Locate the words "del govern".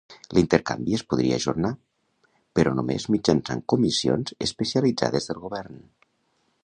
5.31-5.79